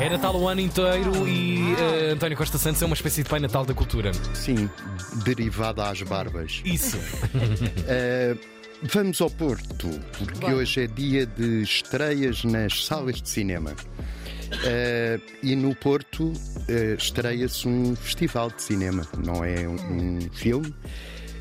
[0.00, 3.40] É Natal o ano inteiro e eh, António Costa Santos é uma espécie de Pai
[3.40, 4.12] Natal da cultura.
[4.32, 4.70] Sim,
[5.24, 6.62] derivada às barbas.
[6.64, 6.98] Isso.
[7.88, 8.36] Eh,
[8.84, 10.54] vamos ao Porto, porque Bora.
[10.54, 13.74] hoje é dia de estreias nas salas de cinema.
[14.62, 16.32] Eh, e no Porto
[16.96, 20.72] estreia-se um festival de cinema, não é um, um filme.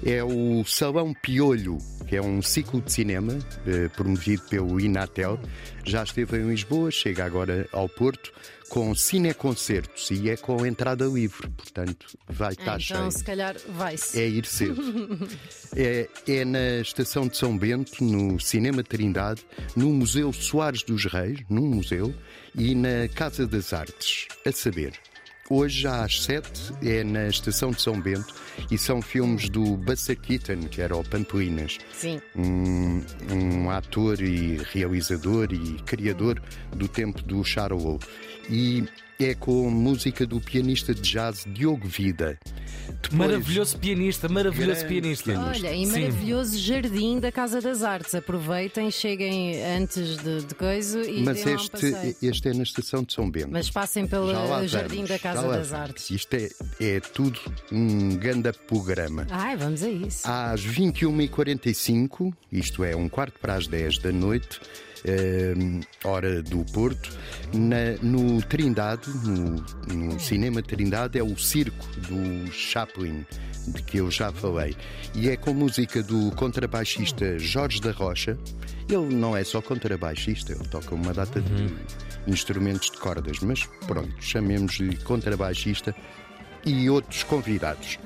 [0.06, 1.78] É o Salão Piolho,
[2.08, 5.40] que é um ciclo de cinema eh, promovido pelo Inatel.
[5.86, 8.32] Já esteve em Lisboa, chega agora ao Porto
[8.70, 13.00] com cineconcertos e é com entrada livre, portanto vai estar cheio.
[13.00, 14.20] Então, se calhar, vai-se.
[14.20, 15.28] É ir cedo.
[15.76, 21.40] é, é na Estação de São Bento, no Cinema Trindade, no Museu Soares dos Reis,
[21.50, 22.14] num museu,
[22.56, 24.94] e na Casa das Artes, a saber.
[25.50, 28.36] Hoje às sete é na Estação de São Bento
[28.70, 32.20] e são filmes do Buster Keaton, que era o Pampelinas, Sim.
[32.36, 33.02] um,
[33.32, 36.42] um ator e realizador e criador
[36.76, 38.06] do tempo do Charlotte.
[38.50, 38.84] E
[39.20, 42.38] é com música do pianista de jazz Diogo Vida.
[43.02, 45.32] Depois- Maravilhoso pianista, maravilhoso pianista.
[45.32, 45.66] pianista.
[45.68, 45.92] Olha, e Sim.
[45.92, 48.14] maravilhoso jardim da Casa das Artes.
[48.16, 53.14] Aproveitem, cheguem antes de, de coisa e Mas um este, este é na estação de
[53.14, 53.50] São Bento.
[53.52, 54.32] Mas passem pelo
[54.68, 55.74] jardim vamos, da Casa das.
[55.74, 56.10] Artes.
[56.12, 57.40] Isto é, é tudo
[57.72, 59.26] um grande programa.
[59.30, 60.28] Ai, vamos a isso.
[60.28, 64.60] Às 21h45, isto é, um quarto para as 10 da noite,
[65.06, 65.54] eh,
[66.04, 67.16] hora do Porto,
[67.54, 69.64] na- no Trindade, no,
[69.94, 73.26] no Cinema Trindade, é o Circo do Chaplin,
[73.68, 74.76] de que eu já falei.
[75.16, 78.38] E é com música do contrabaixista Jorge da Rocha.
[78.90, 81.76] Ele não é só contrabaixista, ele toca uma data de
[82.26, 85.96] instrumentos de cordas, mas pronto, chamemos de contrabaixista
[86.66, 88.00] e outros convidados.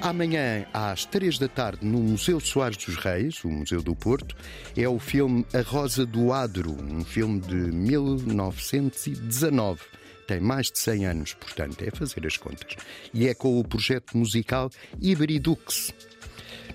[0.00, 4.36] Amanhã, às três da tarde, no Museu Soares dos Reis, o Museu do Porto,
[4.76, 9.80] é o filme A Rosa do Adro, um filme de 1919.
[10.26, 12.76] Tem mais de 100 anos, portanto, é fazer as contas.
[13.12, 15.92] E é com o projeto musical Ibridux.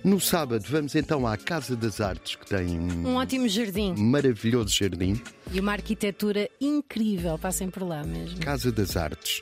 [0.04, 4.70] No sábado, vamos então à Casa das Artes, que tem Um um ótimo jardim maravilhoso
[4.74, 5.22] jardim.
[5.52, 7.38] e uma arquitetura incrível.
[7.38, 8.40] Passem por lá mesmo.
[8.40, 9.42] Casa das Artes.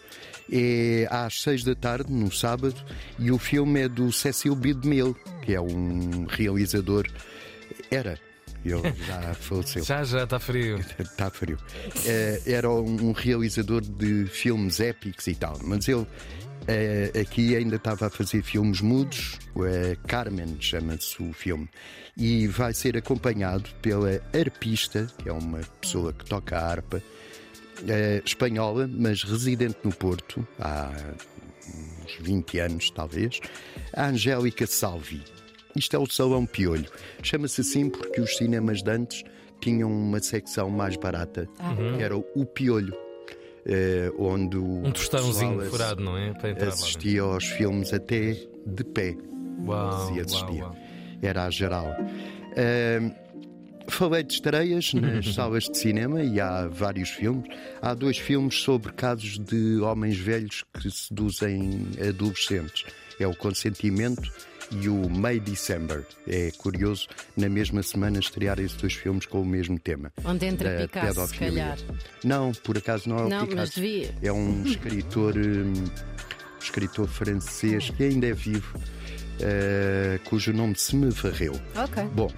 [0.51, 2.75] É às seis da tarde, no sábado,
[3.19, 4.73] e o filme é do Cecil B.
[4.73, 7.05] DeMille, que é um realizador.
[7.91, 8.17] Era.
[8.71, 9.83] Ele já faleceu.
[9.83, 10.79] Já, já, está frio.
[10.99, 11.57] Está frio.
[12.05, 16.05] Eh, era um realizador de filmes épicos e tal, mas ele
[16.67, 19.37] eh, aqui ainda estava a fazer filmes mudos.
[19.65, 21.69] eh, Carmen chama-se o filme.
[22.15, 27.01] E vai ser acompanhado pela arpista, que é uma pessoa que toca a harpa,
[28.25, 30.91] espanhola, mas residente no Porto há
[32.03, 33.39] uns 20 anos, talvez,
[33.93, 35.21] a Angélica Salvi.
[35.77, 36.89] Isto é o Salão Piolho.
[37.21, 39.23] Chama-se assim porque os cinemas de antes
[39.61, 41.47] tinham uma secção mais barata,
[41.97, 42.95] que era o Piolho,
[43.65, 46.33] eh, onde Um tostãozinho furado, não é?
[46.67, 48.35] Assistia aos filmes até
[48.65, 49.15] de pé.
[49.65, 50.63] Uau, se uau, assistia.
[50.63, 50.75] uau.
[51.21, 51.87] Era a geral.
[52.55, 53.11] Ahm,
[53.87, 57.47] falei de estreias nas salas de cinema e há vários filmes.
[57.81, 62.85] Há dois filmes sobre casos de homens velhos que seduzem adolescentes.
[63.19, 64.31] É o Consentimento
[64.71, 66.05] e o May December.
[66.27, 70.11] É curioso, na mesma semana, estrear esses dois filmes com o mesmo tema.
[70.23, 71.77] Onde entra da Picasso, se calhar.
[72.23, 73.75] Não, por acaso não é o Não, mas Picasso.
[73.75, 74.15] devia.
[74.21, 75.73] É um escritor, hum,
[76.61, 78.77] escritor francês que ainda é vivo,
[79.39, 81.59] eh, cujo nome se me varreu.
[81.75, 82.03] Ok.
[82.13, 82.31] Bom,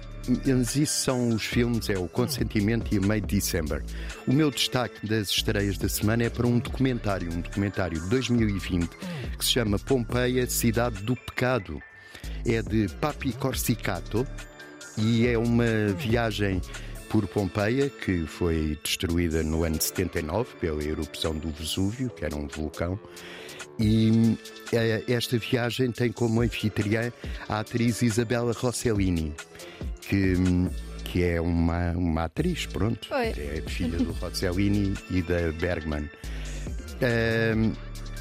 [0.46, 3.82] mas isso são os filmes, é o Consentimento e a May December.
[4.26, 8.88] O meu destaque das estreias da semana é para um documentário, um documentário de 2020,
[9.38, 11.80] que se chama Pompeia, Cidade do Pecado.
[12.46, 14.26] É de Papi Corsicato
[14.96, 16.60] e é uma viagem
[17.10, 22.46] por Pompeia, que foi destruída no ano 79 pela erupção do Vesúvio, que era um
[22.46, 22.98] vulcão.
[23.78, 24.38] E
[24.72, 27.12] eh, esta viagem tem como anfitriã
[27.48, 29.34] a atriz Isabella Rossellini,
[30.02, 30.34] que,
[31.04, 33.28] que é uma, uma atriz, pronto, Oi.
[33.28, 36.08] é filha do Rossellini e da Bergman.
[37.02, 37.72] Ahm,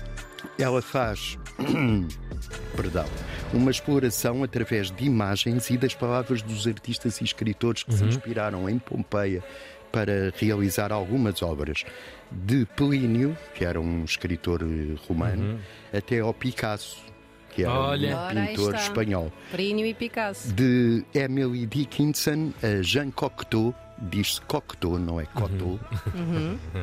[0.58, 1.38] ela faz,
[2.76, 3.06] perdão,
[3.54, 8.70] uma exploração através de imagens e das palavras dos artistas e escritores que se inspiraram
[8.70, 9.44] em Pompeia
[9.92, 11.84] para realizar algumas obras,
[12.32, 15.60] de Plínio, que era um escritor eh, romano,
[15.92, 17.04] até ao Picasso,
[17.50, 18.18] que era Olha.
[18.18, 19.32] um pintor espanhol.
[19.52, 20.54] Plínio e Picasso.
[20.54, 25.80] de Emily Dickinson a Jean Cocteau diz-se Cocteau, não é Cotô.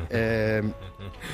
[0.09, 0.63] Eh,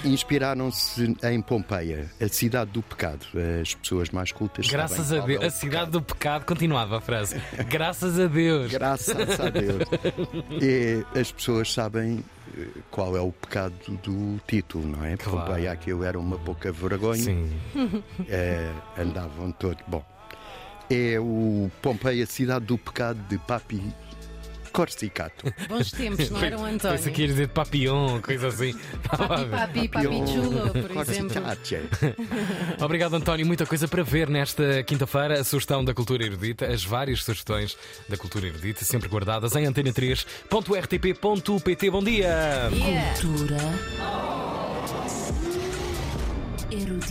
[0.03, 3.25] Inspiraram-se em Pompeia, a cidade do pecado.
[3.62, 5.41] As pessoas mais cultas Graças a Deus.
[5.41, 5.91] é o A cidade pecado.
[5.91, 7.41] do pecado continuava a frase.
[7.69, 8.71] Graças a Deus.
[8.71, 9.83] Graças a Deus.
[10.62, 12.24] E as pessoas sabem
[12.57, 15.18] eh, qual é o pecado do título, não é?
[15.18, 15.47] Claro.
[15.47, 17.21] Pompeia, aquilo era uma pouca vergonha.
[17.24, 17.50] Sim.
[18.27, 19.83] Eh, andavam todos.
[19.88, 20.03] Bom,
[20.89, 23.81] é o Pompeia, cidade do pecado de Papi
[24.74, 25.54] Corsicato.
[25.70, 26.98] Bons tempos, não eram, António?
[26.98, 28.74] Pensei que ia dizer papillon, coisa assim.
[29.08, 31.36] Papi, papi, papi chulo, por exemplo.
[32.84, 33.46] Obrigado, António.
[33.46, 35.40] Muita coisa para ver nesta quinta-feira.
[35.40, 37.78] A sugestão da Cultura Erudita, as várias sugestões
[38.10, 41.92] da Cultura Erudita, sempre guardadas em antena3.rtp.pt.
[41.92, 42.72] Bom dia!
[42.74, 43.22] Yeah.
[43.22, 43.58] Cultura
[46.74, 47.04] erudita.